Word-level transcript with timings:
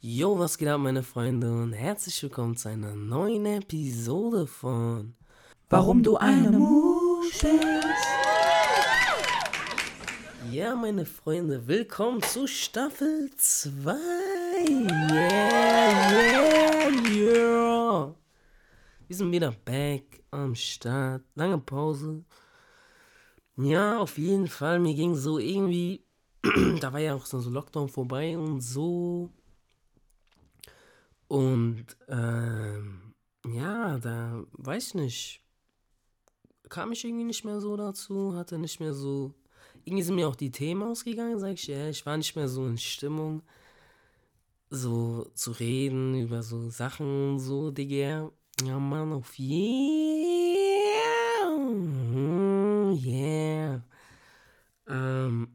Yo, 0.00 0.38
was 0.38 0.58
geht 0.58 0.68
ab, 0.68 0.80
meine 0.80 1.02
Freunde, 1.02 1.50
und 1.50 1.72
herzlich 1.72 2.22
willkommen 2.22 2.56
zu 2.56 2.68
einer 2.68 2.94
neuen 2.94 3.46
Episode 3.46 4.46
von 4.46 5.14
Warum 5.70 6.02
du 6.02 6.16
eine 6.16 6.50
Musch 6.50 7.40
bist. 7.40 7.54
Ja, 10.50 10.76
meine 10.76 11.06
Freunde, 11.06 11.66
willkommen 11.66 12.22
zu 12.22 12.46
Staffel 12.46 13.30
2. 13.36 13.96
Yeah, 15.10 16.10
yeah, 16.12 16.90
yeah. 17.10 18.14
Wir 19.08 19.16
sind 19.16 19.32
wieder 19.32 19.52
back 19.64 20.22
am 20.30 20.54
Start. 20.54 21.22
Lange 21.34 21.58
Pause. 21.58 22.24
Ja, 23.56 23.98
auf 23.98 24.18
jeden 24.18 24.48
Fall. 24.48 24.78
Mir 24.78 24.94
ging 24.94 25.14
so 25.14 25.38
irgendwie. 25.38 26.03
da 26.80 26.92
war 26.92 27.00
ja 27.00 27.14
auch 27.14 27.26
so 27.26 27.38
Lockdown 27.38 27.88
vorbei 27.88 28.36
und 28.36 28.60
so. 28.60 29.30
Und 31.28 31.86
ähm, 32.08 33.14
ja, 33.46 33.98
da 33.98 34.44
weiß 34.52 34.88
ich 34.88 34.94
nicht. 34.94 35.40
Kam 36.68 36.92
ich 36.92 37.04
irgendwie 37.04 37.24
nicht 37.24 37.44
mehr 37.44 37.60
so 37.60 37.76
dazu, 37.76 38.34
hatte 38.34 38.58
nicht 38.58 38.80
mehr 38.80 38.94
so. 38.94 39.34
Irgendwie 39.84 40.02
sind 40.02 40.16
mir 40.16 40.28
auch 40.28 40.36
die 40.36 40.50
Themen 40.50 40.82
ausgegangen, 40.82 41.38
sag 41.38 41.54
ich 41.54 41.66
ja. 41.66 41.88
Ich 41.88 42.04
war 42.04 42.16
nicht 42.16 42.36
mehr 42.36 42.48
so 42.48 42.66
in 42.66 42.78
Stimmung, 42.78 43.42
so 44.70 45.26
zu 45.34 45.52
reden 45.52 46.14
über 46.20 46.42
so 46.42 46.68
Sachen 46.70 47.32
und 47.32 47.38
so, 47.38 47.70
Digga. 47.70 48.30
Ja, 48.64 48.78
Mann, 48.78 49.12
auf 49.12 49.38
yeah. 49.38 50.24
Yeah. 52.94 53.82
Ähm. 54.88 55.53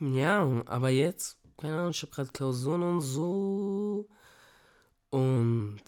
Ja, 0.00 0.62
aber 0.66 0.88
jetzt, 0.90 1.38
keine 1.56 1.78
Ahnung, 1.78 1.90
ich 1.90 2.02
habe 2.02 2.12
gerade 2.12 2.30
Klausuren 2.30 2.82
und 2.82 3.00
so. 3.00 4.08
Und 5.10 5.82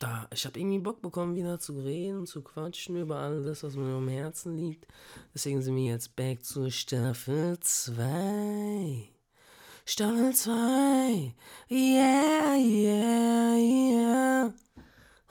da, 0.00 0.26
ich 0.32 0.46
habe 0.46 0.58
irgendwie 0.58 0.78
Bock 0.78 1.02
bekommen, 1.02 1.36
wieder 1.36 1.58
zu 1.58 1.78
reden, 1.78 2.26
zu 2.26 2.42
quatschen 2.42 2.96
über 2.96 3.18
all 3.18 3.42
das, 3.42 3.62
was 3.62 3.76
mir 3.76 3.94
am 3.94 4.08
Herzen 4.08 4.56
liegt. 4.56 4.86
Deswegen 5.34 5.60
sind 5.60 5.76
wir 5.76 5.92
jetzt 5.92 6.16
back 6.16 6.42
zu 6.42 6.70
Staffel 6.70 7.58
2. 7.60 9.10
Staffel 9.84 10.34
2. 10.34 11.34
Yeah, 11.70 12.56
yeah, 12.56 13.56
yeah. 13.56 14.54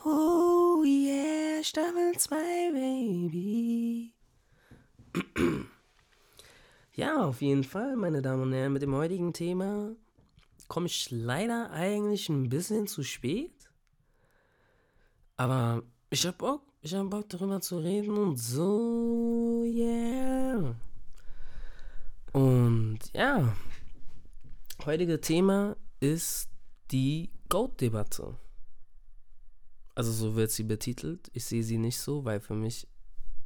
Oh 0.05 0.83
yeah, 0.85 1.63
Staffel 1.63 2.13
2, 2.15 2.71
Baby. 2.71 4.13
Ja, 6.93 7.23
auf 7.23 7.41
jeden 7.41 7.63
Fall, 7.63 7.95
meine 7.95 8.21
Damen 8.21 8.43
und 8.43 8.53
Herren, 8.53 8.73
mit 8.73 8.81
dem 8.81 8.95
heutigen 8.95 9.33
Thema 9.33 9.95
komme 10.67 10.85
ich 10.85 11.09
leider 11.11 11.71
eigentlich 11.71 12.29
ein 12.29 12.49
bisschen 12.49 12.87
zu 12.87 13.03
spät. 13.03 13.69
Aber 15.35 15.83
ich 16.09 16.25
hab 16.25 16.37
Bock, 16.37 16.61
ich 16.81 16.93
hab 16.93 17.09
Bock 17.09 17.29
darüber 17.29 17.61
zu 17.61 17.79
reden 17.79 18.17
und 18.17 18.37
so, 18.37 19.63
yeah. 19.65 20.75
Und 22.33 22.99
ja, 23.13 23.55
heutige 24.85 25.19
Thema 25.19 25.75
ist 25.99 26.49
die 26.91 27.31
Goat-Debatte. 27.49 28.35
Also 29.95 30.11
so 30.11 30.35
wird 30.35 30.51
sie 30.51 30.63
betitelt. 30.63 31.29
Ich 31.33 31.45
sehe 31.45 31.63
sie 31.63 31.77
nicht 31.77 31.99
so, 31.99 32.23
weil 32.23 32.39
für 32.39 32.53
mich 32.53 32.87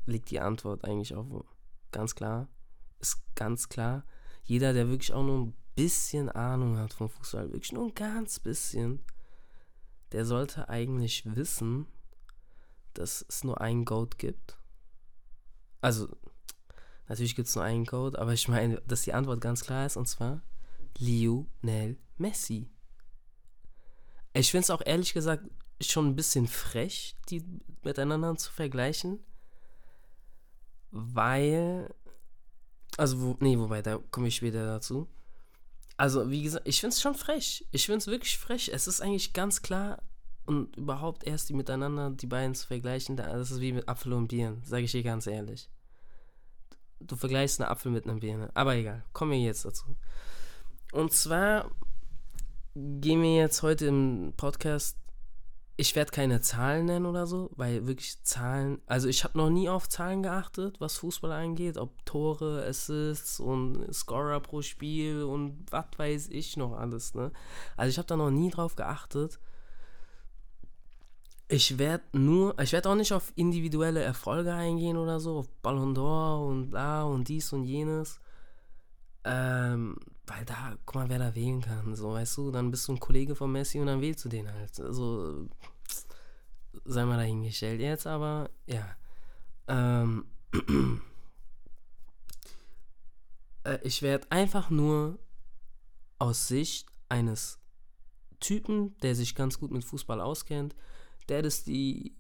liegt 0.06 0.30
die 0.30 0.40
Antwort 0.40 0.84
eigentlich 0.84 1.16
auch 1.16 1.46
ganz 1.94 2.16
klar. 2.16 2.50
Ist 3.00 3.24
ganz 3.36 3.70
klar. 3.70 4.06
Jeder, 4.44 4.74
der 4.74 4.90
wirklich 4.90 5.14
auch 5.14 5.24
nur 5.24 5.48
ein 5.48 5.56
bisschen 5.76 6.30
Ahnung 6.30 6.78
hat 6.78 6.94
vom 6.94 7.10
Fußball, 7.10 7.52
wirklich 7.52 7.72
nur 7.72 7.86
ein 7.86 7.96
ganz 7.96 8.40
bisschen, 8.40 9.04
der 10.12 10.26
sollte 10.26 10.70
eigentlich 10.70 11.24
wissen, 11.36 11.88
dass 12.94 13.26
es 13.28 13.44
nur 13.44 13.62
einen 13.62 13.86
Goat 13.86 14.18
gibt. 14.20 14.58
Also, 15.82 16.08
natürlich 17.08 17.36
gibt 17.36 17.48
es 17.48 17.56
nur 17.56 17.64
einen 17.64 17.86
Goat, 17.86 18.18
aber 18.18 18.34
ich 18.34 18.48
meine, 18.48 18.82
dass 18.82 19.02
die 19.02 19.14
Antwort 19.14 19.42
ganz 19.42 19.62
klar 19.64 19.86
ist, 19.86 19.98
und 19.98 20.08
zwar 20.08 20.42
Lionel 20.98 21.98
Messi. 22.18 22.70
Ich 24.34 24.52
finde 24.52 24.64
es 24.64 24.70
auch 24.70 24.82
ehrlich 24.86 25.14
gesagt 25.14 25.44
schon 25.82 26.08
ein 26.08 26.16
bisschen 26.16 26.48
frech, 26.48 27.16
die 27.30 27.44
miteinander 27.84 28.36
zu 28.36 28.52
vergleichen, 28.52 29.20
weil, 30.94 31.94
also, 32.98 33.20
wo, 33.20 33.38
nee, 33.40 33.58
wobei, 33.58 33.82
da 33.82 33.98
komme 34.12 34.28
ich 34.28 34.36
später 34.36 34.66
dazu. 34.66 35.08
Also, 35.98 36.30
wie 36.30 36.44
gesagt, 36.44 36.68
ich 36.68 36.80
finde 36.80 36.94
es 36.94 37.02
schon 37.02 37.16
frech. 37.16 37.68
Ich 37.72 37.88
finde 37.88 37.98
es 37.98 38.08
wirklich 38.08 38.38
frech. 38.38 38.70
Es 38.72 38.88
ist 38.88 39.02
eigentlich 39.02 39.34
ganz 39.34 39.64
klar 39.64 40.02
und 40.46 40.76
überhaupt 40.76 41.26
erst 41.26 41.50
die 41.50 41.54
miteinander, 41.54 42.12
die 42.12 42.28
beiden 42.28 42.54
zu 42.54 42.68
vergleichen, 42.68 43.16
das 43.16 43.52
ist 43.52 43.62
wie 43.62 43.74
mit 43.74 43.88
Apfel 43.88 44.14
und 44.14 44.28
Birnen, 44.28 44.62
sage 44.64 44.84
ich 44.84 44.92
dir 44.92 45.04
ganz 45.04 45.26
ehrlich. 45.26 45.70
Du 47.00 47.16
vergleichst 47.16 47.60
einen 47.60 47.70
Apfel 47.70 47.92
mit 47.92 48.06
einer 48.06 48.20
Birne. 48.20 48.52
Aber 48.54 48.76
egal, 48.76 49.04
kommen 49.14 49.32
wir 49.32 49.40
jetzt 49.40 49.66
dazu. 49.66 49.96
Und 50.92 51.12
zwar 51.12 51.72
gehen 52.76 53.22
wir 53.22 53.36
jetzt 53.36 53.64
heute 53.64 53.88
im 53.88 54.34
Podcast 54.38 54.98
ich 55.76 55.96
werde 55.96 56.12
keine 56.12 56.42
Zahlen 56.42 56.86
nennen 56.86 57.08
oder 57.08 57.26
so, 57.26 57.50
weil 57.56 57.88
wirklich 57.88 58.22
Zahlen, 58.24 58.80
also 58.86 59.08
ich 59.08 59.24
habe 59.24 59.38
noch 59.38 59.50
nie 59.50 59.70
auf 59.70 59.90
Zahlen 59.90 60.22
geachtet, 60.22 60.80
was 60.80 60.98
Fußball 60.98 61.32
angeht, 61.32 61.78
ob 61.78 62.06
Tore, 62.06 62.64
Assists 62.68 63.40
und 63.40 63.92
Scorer 63.92 64.40
pro 64.40 64.62
Spiel 64.62 65.24
und 65.24 65.66
was 65.72 65.86
weiß 65.98 66.28
ich 66.30 66.58
noch 66.58 66.74
alles, 66.74 67.16
ne? 67.16 67.32
Also 67.76 67.90
ich 67.90 67.98
habe 67.98 68.08
da 68.08 68.16
noch 68.16 68.30
nie 68.30 68.52
drauf 68.52 68.76
geachtet. 68.76 69.40
Ich 71.48 71.78
werde 71.80 72.04
nur, 72.14 72.58
ich 72.60 72.72
werde 72.72 72.90
auch 72.90 72.96
nicht 72.96 73.14
auf 73.14 73.34
individuelle 73.36 74.02
Erfolge 74.02 74.54
eingehen 74.54 74.98
oder 74.98 75.20
so, 75.20 75.40
auf 75.40 75.50
Ballon 75.62 75.96
d'Or 75.96 76.48
und 76.48 76.70
bla 76.70 77.04
und 77.04 77.28
dies 77.28 77.52
und 77.52 77.64
jenes. 77.64 78.20
Ähm, 79.24 79.96
weil 80.26 80.46
da, 80.46 80.78
guck 80.86 80.96
mal, 80.96 81.10
wer 81.10 81.20
da 81.20 81.36
wählen 81.36 81.62
kann, 81.62 81.96
so, 81.96 82.14
weißt 82.14 82.38
du, 82.38 82.52
dann 82.52 82.72
bist 82.72 82.88
du 82.88 82.94
ein 82.94 83.00
Kollege 83.00 83.36
von 83.36 83.52
Messi 83.52 83.80
und 83.80 83.88
dann 83.88 84.02
wählst 84.02 84.24
du 84.24 84.30
den 84.30 84.52
halt. 84.52 84.80
Also, 84.80 85.50
sei 86.86 87.06
mal 87.06 87.18
dahingestellt 87.18 87.82
jetzt, 87.82 88.08
aber 88.08 88.50
ja. 88.66 88.96
Ähm, 89.68 90.26
äh, 93.64 93.80
ich 93.84 94.02
werde 94.02 94.32
einfach 94.32 94.70
nur 94.70 95.20
aus 96.20 96.48
Sicht 96.48 96.88
eines 97.10 97.60
Typen, 98.40 98.98
der 99.00 99.16
sich 99.16 99.36
ganz 99.36 99.60
gut 99.60 99.72
mit 99.72 99.84
Fußball 99.84 100.22
auskennt, 100.22 100.76
der 101.30 101.42
das 101.42 101.64
die, 101.64 102.16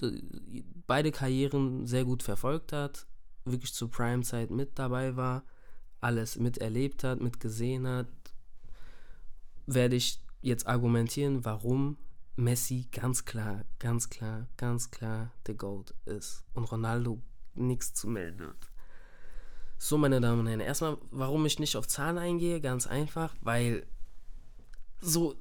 die 0.00 0.64
beide 0.86 1.12
Karrieren 1.12 1.86
sehr 1.86 2.04
gut 2.04 2.22
verfolgt 2.22 2.72
hat, 2.72 3.06
wirklich 3.44 3.72
zur 3.74 3.90
Prime-Zeit 3.90 4.50
mit 4.50 4.78
dabei 4.78 5.16
war, 5.16 5.44
alles 6.02 6.38
miterlebt 6.38 7.04
hat, 7.04 7.20
mitgesehen 7.20 7.86
hat, 7.86 8.06
werde 9.66 9.96
ich 9.96 10.20
jetzt 10.40 10.66
argumentieren, 10.66 11.44
warum 11.44 11.96
Messi 12.36 12.88
ganz 12.90 13.24
klar, 13.24 13.64
ganz 13.78 14.10
klar, 14.10 14.46
ganz 14.56 14.90
klar 14.90 15.32
der 15.46 15.54
Goat 15.54 15.94
ist 16.06 16.44
und 16.54 16.64
Ronaldo 16.64 17.20
nichts 17.54 17.94
zu 17.94 18.08
melden 18.08 18.46
hat. 18.46 18.70
So, 19.78 19.98
meine 19.98 20.20
Damen 20.20 20.40
und 20.40 20.46
Herren, 20.46 20.60
erstmal, 20.60 20.96
warum 21.10 21.44
ich 21.44 21.58
nicht 21.58 21.76
auf 21.76 21.88
Zahlen 21.88 22.18
eingehe, 22.18 22.60
ganz 22.60 22.86
einfach, 22.86 23.34
weil 23.40 23.86
so 25.02 25.34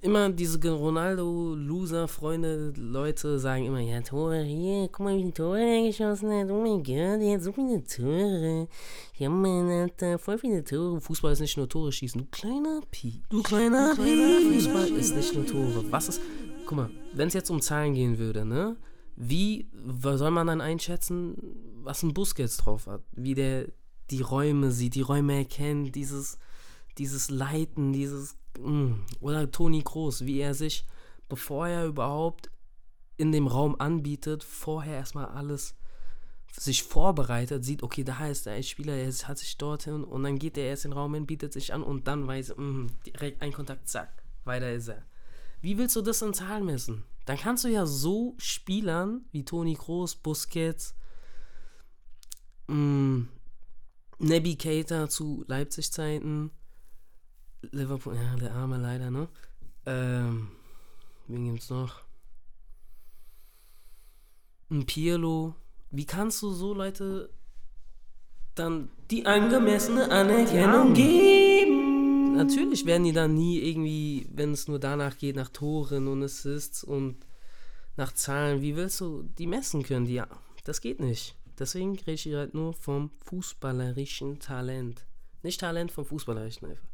immer 0.00 0.30
diese 0.30 0.58
Ronaldo-Loser-Freunde, 0.70 2.72
Leute 2.76 3.38
sagen 3.38 3.66
immer, 3.66 3.80
ja, 3.80 4.00
Tore 4.00 4.42
hier, 4.42 4.88
guck 4.88 5.00
mal, 5.00 5.16
wie 5.16 5.22
viele 5.22 5.34
Tore 5.34 5.60
er 5.60 5.86
geschossen 5.86 6.30
hat. 6.30 6.50
Oh 6.50 6.62
mein 6.62 6.82
Gott, 6.82 7.20
er 7.20 7.34
hat 7.34 7.42
so 7.42 7.52
viele 7.52 7.82
Tore. 7.84 8.68
Ja, 9.16 9.28
man 9.28 9.84
hat 9.84 10.00
da 10.00 10.18
voll 10.18 10.38
viele 10.38 10.62
Tore. 10.62 11.00
Fußball 11.00 11.32
ist 11.32 11.40
nicht 11.40 11.56
nur 11.56 11.68
Tore 11.68 11.90
schießen. 11.90 12.20
Du 12.20 12.26
kleiner 12.30 12.80
Pi. 12.90 13.22
Du 13.28 13.42
kleiner 13.42 13.94
Pi. 13.96 14.54
Fußball 14.54 14.88
ist 14.90 15.16
nicht 15.16 15.34
nur 15.34 15.46
Tore. 15.46 15.84
Was 15.90 16.08
ist, 16.08 16.20
guck 16.64 16.76
mal, 16.76 16.90
wenn 17.12 17.28
es 17.28 17.34
jetzt 17.34 17.50
um 17.50 17.60
Zahlen 17.60 17.94
gehen 17.94 18.18
würde, 18.18 18.44
ne? 18.44 18.76
Wie 19.16 19.68
soll 20.00 20.30
man 20.30 20.46
dann 20.46 20.60
einschätzen, 20.60 21.36
was 21.82 22.02
ein 22.02 22.14
Busquets 22.14 22.56
drauf 22.56 22.86
hat? 22.86 23.02
Wie 23.12 23.34
der 23.34 23.66
die 24.10 24.22
Räume 24.22 24.70
sieht, 24.70 24.94
die 24.94 25.00
Räume 25.00 25.36
erkennt, 25.36 25.94
dieses, 25.94 26.38
dieses 26.98 27.30
Leiten, 27.30 27.92
dieses 27.92 28.36
oder 29.20 29.50
Toni 29.50 29.82
Kroos, 29.82 30.24
wie 30.24 30.40
er 30.40 30.54
sich, 30.54 30.84
bevor 31.28 31.68
er 31.68 31.86
überhaupt 31.86 32.50
in 33.16 33.32
dem 33.32 33.46
Raum 33.46 33.76
anbietet, 33.78 34.44
vorher 34.44 34.96
erstmal 34.96 35.26
alles 35.26 35.74
sich 36.58 36.82
vorbereitet, 36.82 37.64
sieht, 37.64 37.82
okay, 37.82 38.04
da 38.04 38.26
ist 38.26 38.46
der 38.46 38.62
Spieler, 38.62 38.94
er 38.94 39.10
hat 39.10 39.38
sich 39.38 39.56
dorthin 39.56 40.04
und 40.04 40.22
dann 40.22 40.38
geht 40.38 40.58
er 40.58 40.64
erst 40.64 40.84
in 40.84 40.90
den 40.90 40.98
Raum 40.98 41.14
hin, 41.14 41.26
bietet 41.26 41.52
sich 41.52 41.72
an 41.72 41.82
und 41.82 42.06
dann 42.06 42.26
weiß 42.26 42.50
er, 42.50 42.60
mm, 42.60 42.90
direkt 43.06 43.40
ein 43.40 43.52
Kontakt, 43.52 43.88
zack, 43.88 44.22
weiter 44.44 44.70
ist 44.72 44.88
er. 44.88 45.02
Wie 45.62 45.78
willst 45.78 45.96
du 45.96 46.02
das 46.02 46.20
in 46.20 46.34
Zahlen 46.34 46.66
messen? 46.66 47.04
Dann 47.24 47.38
kannst 47.38 47.64
du 47.64 47.68
ja 47.68 47.86
so 47.86 48.34
Spielern 48.38 49.24
wie 49.30 49.44
Toni 49.44 49.76
Kroos, 49.76 50.14
Busquets, 50.14 50.94
mh, 52.66 52.74
mm, 52.76 53.28
Naby 54.18 54.56
Keita 54.56 55.08
zu 55.08 55.44
Leipzig-Zeiten. 55.48 56.50
Liverpool, 57.70 58.16
ja, 58.16 58.36
der 58.36 58.54
Arme 58.54 58.78
leider, 58.78 59.10
ne? 59.10 59.28
Ähm, 59.86 60.48
wen 61.28 61.52
gibt's 61.52 61.70
noch? 61.70 62.02
Ein 64.70 64.86
Pirlo. 64.86 65.54
Wie 65.90 66.06
kannst 66.06 66.42
du 66.42 66.50
so 66.50 66.74
Leute 66.74 67.30
dann 68.54 68.90
die 69.10 69.26
angemessene 69.26 70.10
Anerkennung 70.10 70.94
geben? 70.94 72.36
Natürlich 72.36 72.86
werden 72.86 73.04
die 73.04 73.12
dann 73.12 73.34
nie 73.34 73.58
irgendwie, 73.58 74.26
wenn 74.32 74.52
es 74.52 74.66
nur 74.66 74.78
danach 74.78 75.18
geht, 75.18 75.36
nach 75.36 75.50
Toren 75.50 76.08
und 76.08 76.22
Assists 76.22 76.82
und 76.82 77.26
nach 77.96 78.12
Zahlen. 78.12 78.62
Wie 78.62 78.74
willst 78.74 79.00
du 79.00 79.22
die 79.22 79.46
messen 79.46 79.82
können? 79.82 80.06
Die, 80.06 80.14
ja, 80.14 80.26
das 80.64 80.80
geht 80.80 81.00
nicht. 81.00 81.36
Deswegen 81.58 81.98
rede 81.98 82.12
ich 82.12 82.34
halt 82.34 82.54
nur 82.54 82.72
vom 82.72 83.10
fußballerischen 83.26 84.38
Talent. 84.40 85.04
Nicht 85.42 85.60
Talent 85.60 85.92
vom 85.92 86.06
fußballerischen 86.06 86.68
einfach. 86.68 86.91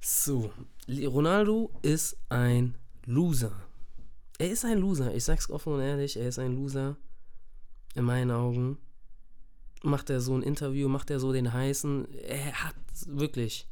So, 0.00 0.52
Ronaldo 0.88 1.70
ist 1.82 2.16
ein 2.28 2.76
Loser. 3.04 3.52
Er 4.38 4.50
ist 4.50 4.64
ein 4.64 4.78
Loser. 4.78 5.14
Ich 5.14 5.24
sag's 5.24 5.50
offen 5.50 5.72
und 5.74 5.80
ehrlich, 5.80 6.16
er 6.16 6.28
ist 6.28 6.38
ein 6.38 6.54
Loser. 6.54 6.96
In 7.94 8.04
meinen 8.04 8.30
Augen. 8.30 8.78
Macht 9.82 10.10
er 10.10 10.20
so 10.20 10.36
ein 10.36 10.42
Interview, 10.42 10.88
macht 10.88 11.10
er 11.10 11.20
so 11.20 11.32
den 11.32 11.52
heißen. 11.52 12.12
Er 12.14 12.64
hat 12.64 12.76
wirklich. 13.06 13.68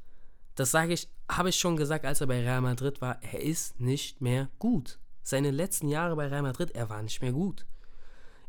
Das 0.54 0.70
sage 0.70 0.92
ich, 0.92 1.08
habe 1.28 1.48
ich 1.48 1.56
schon 1.56 1.76
gesagt, 1.76 2.04
als 2.04 2.20
er 2.20 2.26
bei 2.26 2.40
Real 2.40 2.60
Madrid 2.60 3.00
war. 3.00 3.22
Er 3.22 3.40
ist 3.40 3.80
nicht 3.80 4.20
mehr 4.20 4.48
gut. 4.58 4.98
Seine 5.22 5.50
letzten 5.50 5.88
Jahre 5.88 6.16
bei 6.16 6.28
Real 6.28 6.42
Madrid, 6.42 6.70
er 6.72 6.88
war 6.88 7.02
nicht 7.02 7.20
mehr 7.22 7.32
gut. 7.32 7.66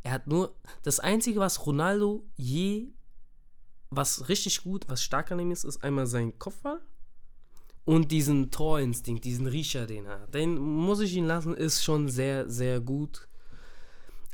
Er 0.04 0.12
hat 0.12 0.28
nur 0.28 0.56
das 0.84 1.00
Einzige, 1.00 1.40
was 1.40 1.66
Ronaldo 1.66 2.24
je, 2.36 2.90
was 3.90 4.30
richtig 4.30 4.64
gut, 4.64 4.88
was 4.88 5.02
stark 5.02 5.32
an 5.32 5.40
ihm 5.40 5.52
ist, 5.52 5.64
ist 5.64 5.84
einmal 5.84 6.06
sein 6.06 6.38
Kopfball 6.38 6.82
und 7.86 8.12
diesen 8.12 8.52
Torinstinkt, 8.52 9.24
diesen 9.24 9.48
Riecher, 9.48 9.86
den 9.86 10.06
er 10.06 10.22
hat. 10.22 10.34
Den 10.34 10.58
muss 10.58 11.00
ich 11.00 11.16
ihn 11.16 11.26
lassen, 11.26 11.54
ist 11.54 11.84
schon 11.84 12.10
sehr, 12.10 12.50
sehr 12.50 12.80
gut. 12.82 13.28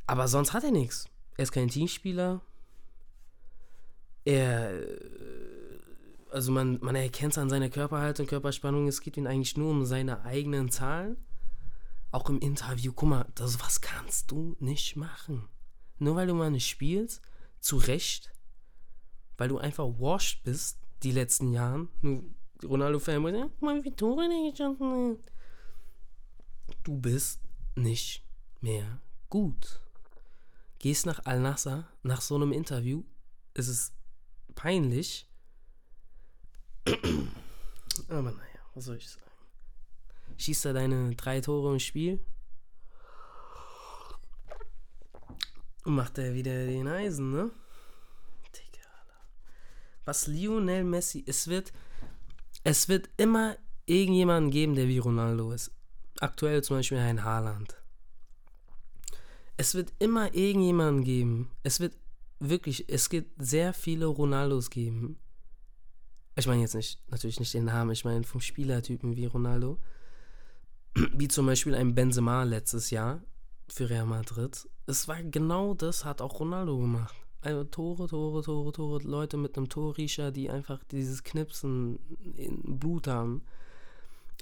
Aber 0.07 0.27
sonst 0.27 0.53
hat 0.53 0.63
er 0.63 0.71
nichts. 0.71 1.05
Er 1.37 1.43
ist 1.43 1.51
kein 1.51 1.67
Teamspieler. 1.67 2.41
Er, 4.25 4.71
also 6.31 6.51
man, 6.51 6.79
man 6.81 6.95
erkennt 6.95 7.33
es 7.33 7.37
an 7.37 7.49
seiner 7.49 7.69
Körperhaltung, 7.69 8.27
Körperspannung, 8.27 8.87
es 8.87 9.01
geht 9.01 9.17
ihm 9.17 9.27
eigentlich 9.27 9.57
nur 9.57 9.71
um 9.71 9.85
seine 9.85 10.23
eigenen 10.23 10.69
Zahlen. 10.69 11.17
Auch 12.11 12.29
im 12.29 12.39
Interview, 12.39 12.93
guck 12.93 13.09
mal, 13.09 13.25
das, 13.35 13.59
was 13.61 13.81
kannst 13.81 14.31
du 14.31 14.55
nicht 14.59 14.95
machen? 14.95 15.47
nur 16.01 16.15
weil 16.15 16.27
du 16.27 16.33
mal 16.33 16.51
nicht 16.51 16.67
spielst, 16.67 17.21
zu 17.59 17.77
Recht, 17.77 18.33
weil 19.37 19.49
du 19.49 19.59
einfach 19.59 19.85
washed 19.99 20.43
bist 20.43 20.79
die 21.03 21.11
letzten 21.11 21.53
Jahren. 21.53 21.89
Ronaldo-Fan, 22.63 23.35
ja, 23.35 23.43
guck 23.43 23.61
mal, 23.61 23.77
wie 23.77 23.83
viele 23.83 23.95
Tore 23.95 24.29
der 24.29 24.51
geschossen 24.51 25.17
hat. 25.17 25.31
Du 26.83 26.97
bist 26.97 27.41
nicht 27.75 28.23
mehr 28.61 28.99
gut. 29.29 29.81
Gehst 30.79 31.05
nach 31.05 31.25
Al-Nasser, 31.25 31.87
nach 32.03 32.21
so 32.21 32.35
einem 32.35 32.51
Interview, 32.51 33.03
ist 33.53 33.67
es 33.67 33.93
peinlich. 34.55 35.27
Aber 38.07 38.31
naja, 38.31 38.59
was 38.73 38.85
soll 38.85 38.97
ich 38.97 39.09
sagen? 39.09 39.25
Schießt 40.37 40.65
er 40.65 40.73
deine 40.73 41.15
drei 41.15 41.39
Tore 41.41 41.73
im 41.73 41.79
Spiel, 41.79 42.19
Und 45.83 45.95
macht 45.95 46.17
er 46.17 46.33
wieder 46.33 46.65
den 46.65 46.87
Eisen, 46.87 47.31
ne? 47.31 47.51
Was 50.03 50.25
Lionel 50.25 50.83
Messi, 50.83 51.23
es 51.27 51.47
wird, 51.47 51.71
es 52.63 52.89
wird 52.89 53.09
immer 53.17 53.57
irgendjemanden 53.85 54.51
geben, 54.51 54.75
der 54.75 54.87
wie 54.87 54.99
Ronaldo 54.99 55.51
ist. 55.51 55.71
Aktuell 56.19 56.63
zum 56.63 56.77
Beispiel 56.77 56.99
ein 56.99 57.23
Haaland. 57.23 57.75
Es 59.57 59.75
wird 59.75 59.93
immer 59.99 60.33
irgendjemanden 60.33 61.03
geben. 61.03 61.51
Es 61.63 61.79
wird 61.79 61.95
wirklich, 62.39 62.89
es 62.89 63.09
gibt 63.09 63.43
sehr 63.43 63.73
viele 63.73 64.05
Ronaldos 64.05 64.69
geben. 64.69 65.17
Ich 66.35 66.47
meine 66.47 66.61
jetzt 66.61 66.75
nicht, 66.75 66.99
natürlich 67.09 67.39
nicht 67.39 67.53
den 67.53 67.65
Namen, 67.65 67.91
ich 67.91 68.05
meine 68.05 68.23
vom 68.23 68.41
Spielertypen 68.41 69.15
wie 69.15 69.25
Ronaldo. 69.25 69.79
Wie 71.13 71.29
zum 71.29 71.45
Beispiel 71.45 71.73
ein 71.73 71.95
Benzema 71.95 72.43
letztes 72.43 72.89
Jahr 72.89 73.21
für 73.69 73.89
Real 73.89 74.05
Madrid 74.05 74.67
es 74.91 75.07
war 75.07 75.23
genau 75.23 75.73
das, 75.73 76.05
hat 76.05 76.21
auch 76.21 76.39
Ronaldo 76.39 76.77
gemacht. 76.77 77.15
Also 77.41 77.63
Tore, 77.63 78.07
Tore, 78.07 78.43
Tore, 78.43 78.71
Tore, 78.71 79.03
Leute 79.03 79.37
mit 79.37 79.57
einem 79.57 79.67
Torriecher, 79.67 80.31
die 80.31 80.49
einfach 80.49 80.83
dieses 80.85 81.23
Knipsen 81.23 81.97
in 82.35 82.79
Blut 82.79 83.07
haben. 83.07 83.41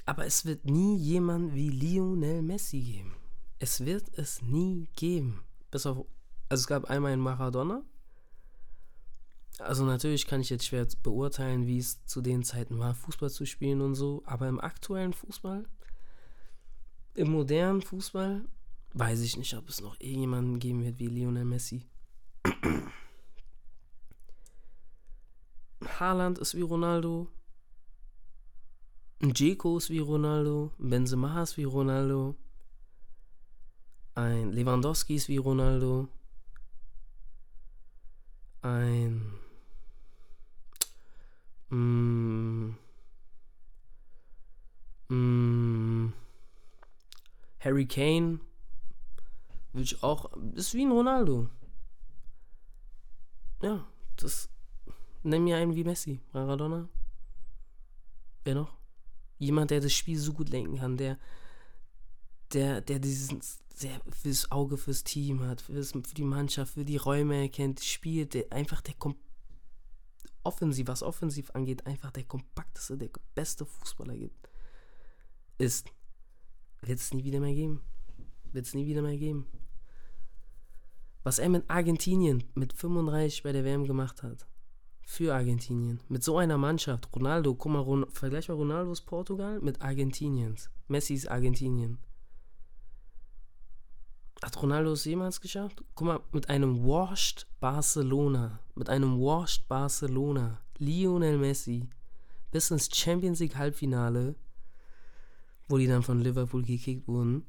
Aber 0.04 0.26
es 0.26 0.44
wird 0.44 0.66
nie 0.66 0.96
jemand 0.96 1.54
wie 1.54 1.70
Lionel 1.70 2.42
Messi 2.42 2.80
geben. 2.80 3.14
Es 3.58 3.84
wird 3.84 4.10
es 4.18 4.42
nie 4.42 4.88
geben. 4.96 5.42
Bis 5.70 5.86
auf, 5.86 6.06
also 6.48 6.60
es 6.60 6.66
gab 6.66 6.86
einmal 6.86 7.12
einen 7.12 7.22
Maradona. 7.22 7.82
Also 9.58 9.84
natürlich 9.84 10.26
kann 10.26 10.40
ich 10.40 10.50
jetzt 10.50 10.66
schwer 10.66 10.86
beurteilen, 11.02 11.66
wie 11.66 11.78
es 11.78 12.04
zu 12.06 12.22
den 12.22 12.42
Zeiten 12.42 12.78
war, 12.78 12.94
Fußball 12.94 13.30
zu 13.30 13.46
spielen 13.46 13.80
und 13.80 13.94
so. 13.94 14.22
Aber 14.24 14.48
im 14.48 14.60
aktuellen 14.60 15.12
Fußball, 15.12 15.66
im 17.14 17.30
modernen 17.30 17.82
Fußball, 17.82 18.44
weiß 18.94 19.20
ich 19.20 19.36
nicht, 19.36 19.54
ob 19.56 19.68
es 19.68 19.80
noch 19.80 20.00
irgendjemanden 20.00 20.58
geben 20.58 20.82
wird 20.82 20.98
wie 20.98 21.06
Lionel 21.06 21.44
Messi. 21.44 21.86
Haaland 25.98 26.38
ist 26.38 26.54
wie 26.54 26.62
Ronaldo. 26.62 27.28
Ein 29.22 29.34
Jeko 29.34 29.76
ist 29.76 29.90
wie 29.90 29.98
Ronaldo. 29.98 30.72
Benzema 30.78 31.42
ist 31.42 31.56
wie 31.56 31.64
Ronaldo. 31.64 32.36
Ein 34.14 34.52
Lewandowski 34.52 35.16
ist 35.16 35.28
wie 35.28 35.36
Ronaldo. 35.36 36.08
Ein. 38.62 39.22
Mm, 41.68 42.74
mm, 45.08 46.12
Harry 47.60 47.86
Kane 47.86 48.40
Will 49.72 49.82
ich 49.82 50.02
auch. 50.02 50.30
Ist 50.54 50.74
wie 50.74 50.84
ein 50.84 50.90
Ronaldo. 50.90 51.48
Ja, 53.62 53.86
das. 54.16 54.48
Nenn 55.22 55.44
mir 55.44 55.56
einen 55.56 55.74
wie 55.74 55.84
Messi, 55.84 56.20
Maradona. 56.32 56.88
Wer 58.44 58.54
noch? 58.54 58.74
Jemand, 59.38 59.70
der 59.70 59.80
das 59.80 59.92
Spiel 59.92 60.18
so 60.18 60.32
gut 60.32 60.48
lenken 60.48 60.78
kann, 60.78 60.96
der. 60.96 61.18
Der, 62.52 62.80
der 62.80 62.98
dieses 62.98 63.28
sehr 63.72 64.00
fürs 64.10 64.50
Auge 64.50 64.76
fürs 64.76 65.04
Team 65.04 65.46
hat, 65.46 65.60
fürs, 65.60 65.92
für 65.92 66.14
die 66.14 66.24
Mannschaft, 66.24 66.74
für 66.74 66.84
die 66.84 66.96
Räume 66.96 67.42
erkennt, 67.42 67.80
spielt, 67.80 68.34
der 68.34 68.52
einfach 68.52 68.80
der 68.80 68.94
kom 68.94 69.14
offensiv, 70.42 70.88
was 70.88 71.02
offensiv 71.02 71.50
angeht, 71.52 71.86
einfach 71.86 72.10
der 72.10 72.24
kompakteste, 72.24 72.96
der 72.96 73.10
beste 73.34 73.66
Fußballer 73.66 74.16
gibt, 74.16 74.48
ist, 75.58 75.86
wird 76.82 76.98
es 76.98 77.12
nie 77.12 77.24
wieder 77.24 77.40
mehr 77.40 77.54
geben. 77.54 77.82
Wird 78.52 78.66
es 78.66 78.74
nie 78.74 78.86
wieder 78.86 79.02
mehr 79.02 79.16
geben. 79.16 79.46
Was 81.22 81.38
er 81.38 81.48
mit 81.48 81.68
Argentinien 81.68 82.44
mit 82.54 82.72
35 82.72 83.42
bei 83.42 83.52
der 83.52 83.64
WM 83.64 83.84
gemacht 83.84 84.22
hat. 84.22 84.46
Für 85.02 85.34
Argentinien. 85.34 86.00
Mit 86.08 86.22
so 86.22 86.38
einer 86.38 86.56
Mannschaft. 86.56 87.08
Ronaldo, 87.14 87.54
guck 87.54 87.72
mal, 87.72 87.80
Ron, 87.80 88.06
vergleich 88.10 88.48
mal 88.48 88.54
Ronaldos 88.54 89.00
Portugal 89.00 89.60
mit 89.60 89.82
Argentiniens. 89.82 90.70
Messis 90.88 91.26
Argentinien. 91.26 91.98
Hat 94.42 94.62
Ronaldo 94.62 94.92
es 94.92 95.04
jemals 95.04 95.40
geschafft? 95.40 95.84
Guck 95.94 96.06
mal, 96.06 96.20
mit 96.32 96.48
einem 96.48 96.84
washed 96.84 97.46
Barcelona. 97.60 98.60
Mit 98.74 98.88
einem 98.88 99.18
washed 99.18 99.68
Barcelona. 99.68 100.60
Lionel 100.78 101.36
Messi. 101.36 101.90
Bis 102.50 102.70
ins 102.70 102.88
Champions 102.94 103.40
League 103.40 103.56
Halbfinale. 103.56 104.36
Wo 105.68 105.76
die 105.76 105.86
dann 105.86 106.02
von 106.02 106.20
Liverpool 106.20 106.62
gekickt 106.62 107.06
wurden. 107.06 107.44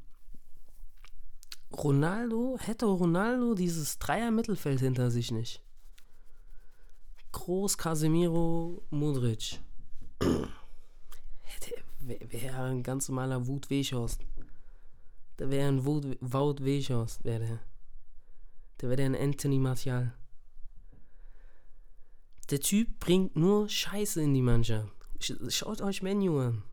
Ronaldo, 1.73 2.57
hätte 2.59 2.85
Ronaldo 2.85 3.55
dieses 3.55 3.97
Dreier-Mittelfeld 3.99 4.79
hinter 4.81 5.09
sich 5.09 5.31
nicht. 5.31 5.61
Groß, 7.31 7.77
Casemiro, 7.77 8.83
Modric. 8.89 9.59
wäre 12.07 12.63
ein 12.63 12.83
ganz 12.83 13.07
normaler 13.07 13.47
Wut 13.47 13.69
Weghorst. 13.69 14.21
Der 15.39 15.49
wäre 15.49 15.67
ein 15.67 15.85
Wout, 15.85 16.17
Wout 16.19 16.63
Weghorst, 16.63 17.23
wäre 17.23 17.39
der. 17.39 17.59
Der 18.81 18.89
wäre 18.89 19.03
ein 19.03 19.15
Anthony 19.15 19.59
Martial. 19.59 20.13
Der 22.49 22.59
Typ 22.59 22.99
bringt 22.99 23.35
nur 23.35 23.69
Scheiße 23.69 24.21
in 24.21 24.33
die 24.33 24.41
Mannschaft. 24.41 24.93
Schaut 25.47 25.81
euch 25.81 26.01
Menu 26.01 26.37
an. 26.39 26.63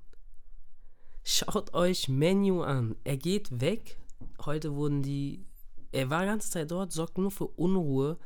Schaut 1.23 1.73
euch 1.75 2.09
Menu 2.09 2.63
an. 2.63 2.97
Er 3.05 3.17
geht 3.17 3.61
weg 3.61 3.99
Heute 4.45 4.75
wurden 4.75 5.03
die. 5.03 5.45
Er 5.93 6.11
war 6.11 6.23
die 6.23 6.29
ganze 6.29 6.51
Zeit 6.51 6.71
dort, 6.71 6.93
sorgt 6.93 7.19
nur 7.19 7.31
für 7.31 7.47
Unruhe. 7.47 8.19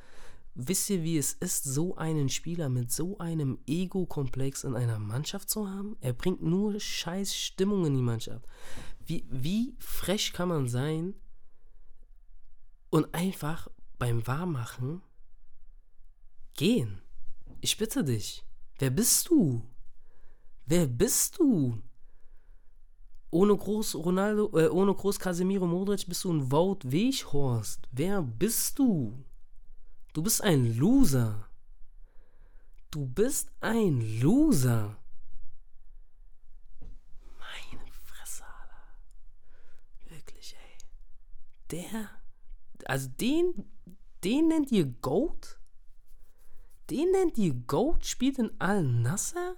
wisst 0.54 0.90
ihr, 0.90 1.02
wie 1.02 1.16
es 1.16 1.32
ist, 1.32 1.64
so 1.64 1.96
einen 1.96 2.28
Spieler 2.28 2.68
mit 2.68 2.92
so 2.92 3.16
einem 3.18 3.58
Ego-Komplex 3.66 4.64
in 4.64 4.74
einer 4.74 4.98
Mannschaft 4.98 5.48
zu 5.48 5.68
haben? 5.68 5.96
Er 6.00 6.12
bringt 6.12 6.42
nur 6.42 6.78
scheiß 6.78 7.34
Stimmung 7.34 7.86
in 7.86 7.94
die 7.94 8.02
Mannschaft. 8.02 8.46
Wie, 9.06 9.24
wie 9.30 9.74
frech 9.78 10.32
kann 10.32 10.48
man 10.48 10.68
sein 10.68 11.14
und 12.90 13.14
einfach 13.14 13.68
beim 13.98 14.26
Warmmachen 14.26 15.00
gehen? 16.54 17.00
Ich 17.60 17.78
bitte 17.78 18.04
dich. 18.04 18.44
Wer 18.78 18.90
bist 18.90 19.28
du? 19.30 19.62
Wer 20.66 20.86
bist 20.86 21.38
du? 21.38 21.80
Ohne 23.32 23.56
groß 23.56 23.94
Ronaldo, 23.94 24.50
äh, 24.58 24.68
ohne 24.68 24.94
groß 24.94 25.18
Casemiro 25.18 25.66
Modric 25.66 26.06
bist 26.06 26.22
du 26.24 26.32
ein 26.34 26.52
Wout 26.52 26.80
Weghorst. 26.84 27.88
Wer 27.90 28.20
bist 28.20 28.78
du? 28.78 29.24
Du 30.12 30.22
bist 30.22 30.42
ein 30.42 30.76
Loser. 30.76 31.48
Du 32.90 33.06
bist 33.06 33.50
ein 33.62 34.20
Loser. 34.20 34.98
Meine 37.38 37.90
Fresse, 38.04 38.44
Alter. 38.44 40.14
Wirklich, 40.14 40.54
ey. 40.54 40.78
Der, 41.70 42.10
also 42.84 43.08
den, 43.08 43.64
den 44.24 44.48
nennt 44.48 44.70
ihr 44.70 44.84
Goat? 44.84 45.58
Den 46.90 47.10
nennt 47.12 47.38
ihr 47.38 47.54
Goat? 47.54 48.04
Spielt 48.04 48.38
in 48.38 48.50
Al-Nasser? 48.60 49.56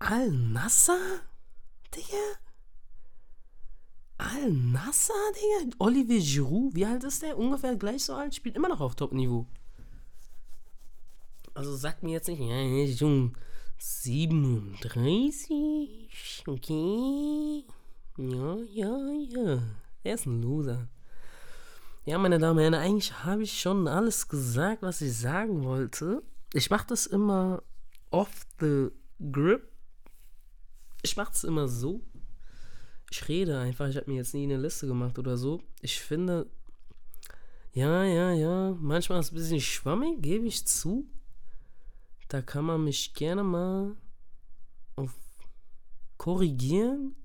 Al-Nasser? 0.00 1.22
Digga? 1.94 2.38
Al-Nasser, 4.18 5.14
Digga? 5.34 5.76
Olivier 5.78 6.20
Giroud, 6.20 6.74
wie 6.74 6.86
alt 6.86 7.04
ist 7.04 7.22
der? 7.22 7.38
Ungefähr 7.38 7.76
gleich 7.76 8.04
so 8.04 8.14
alt, 8.14 8.34
spielt 8.34 8.56
immer 8.56 8.68
noch 8.68 8.80
auf 8.80 8.94
Top-Niveau. 8.94 9.46
Also 11.54 11.76
sagt 11.76 12.02
mir 12.02 12.12
jetzt 12.12 12.28
nicht, 12.28 12.40
ja, 12.40 12.46
er 12.46 12.84
ist 12.84 12.98
schon 12.98 13.36
37, 13.78 16.44
okay. 16.46 17.64
Ja, 18.16 18.56
ja, 18.56 18.96
ja. 19.28 19.62
Er 20.04 20.14
ist 20.14 20.26
ein 20.26 20.42
Loser. 20.42 20.88
Ja, 22.04 22.18
meine 22.18 22.38
Damen 22.38 22.58
und 22.58 22.62
Herren, 22.62 22.74
eigentlich 22.74 23.24
habe 23.24 23.42
ich 23.42 23.60
schon 23.60 23.88
alles 23.88 24.28
gesagt, 24.28 24.82
was 24.82 25.00
ich 25.00 25.16
sagen 25.16 25.64
wollte. 25.64 26.22
Ich 26.52 26.70
mache 26.70 26.86
das 26.88 27.06
immer 27.06 27.62
off 28.10 28.46
the 28.60 28.90
grip. 29.32 29.71
Ich 31.02 31.16
mache 31.16 31.32
es 31.32 31.44
immer 31.44 31.68
so, 31.68 32.00
ich 33.10 33.28
rede 33.28 33.58
einfach. 33.58 33.88
Ich 33.88 33.96
habe 33.96 34.10
mir 34.10 34.16
jetzt 34.16 34.34
nie 34.34 34.44
eine 34.44 34.56
Liste 34.56 34.86
gemacht 34.86 35.18
oder 35.18 35.36
so. 35.36 35.62
Ich 35.80 36.00
finde, 36.00 36.46
ja, 37.72 38.04
ja, 38.04 38.32
ja, 38.32 38.76
manchmal 38.80 39.20
ist 39.20 39.26
es 39.26 39.32
ein 39.32 39.36
bisschen 39.36 39.60
schwammig, 39.60 40.22
gebe 40.22 40.46
ich 40.46 40.66
zu. 40.66 41.06
Da 42.28 42.40
kann 42.40 42.64
man 42.64 42.84
mich 42.84 43.12
gerne 43.14 43.42
mal 43.42 43.96
auf 44.96 45.12
korrigieren. 46.16 47.16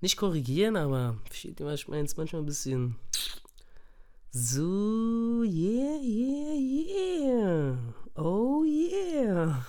Nicht 0.00 0.16
korrigieren, 0.16 0.76
aber 0.76 1.18
versteht 1.26 1.60
ihr, 1.60 1.66
was 1.66 1.80
ich 1.80 1.88
meine? 1.88 2.08
Manchmal 2.16 2.42
ein 2.42 2.46
bisschen 2.46 2.96
so, 4.30 5.42
yeah, 5.44 6.00
yeah, 6.02 6.54
yeah. 6.56 7.76
Oh, 8.16 8.64
yeah. 8.64 9.64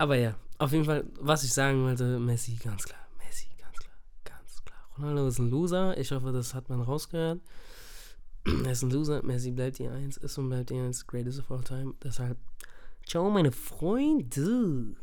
Aber 0.00 0.16
ja, 0.16 0.34
auf 0.56 0.72
jeden 0.72 0.86
Fall, 0.86 1.04
was 1.20 1.44
ich 1.44 1.52
sagen 1.52 1.84
wollte, 1.84 2.18
Messi, 2.18 2.54
ganz 2.54 2.84
klar. 2.84 3.00
Messi, 3.18 3.48
ganz 3.60 3.76
klar, 3.76 3.92
ganz 4.24 4.64
klar. 4.64 4.80
Ronaldo 4.96 5.28
ist 5.28 5.38
ein 5.38 5.50
Loser. 5.50 5.98
Ich 5.98 6.10
hoffe, 6.10 6.32
das 6.32 6.54
hat 6.54 6.70
man 6.70 6.80
rausgehört. 6.80 7.42
er 8.46 8.72
ist 8.72 8.82
ein 8.82 8.90
Loser. 8.90 9.22
Messi 9.22 9.50
bleibt 9.50 9.78
die 9.78 9.88
Eins, 9.88 10.16
ist 10.16 10.38
und 10.38 10.48
bleibt 10.48 10.70
die 10.70 10.78
Eins. 10.78 11.06
Greatest 11.06 11.40
of 11.40 11.50
all 11.50 11.62
time. 11.62 11.92
Deshalb, 12.02 12.38
ciao, 13.04 13.28
meine 13.28 13.52
Freunde. 13.52 14.96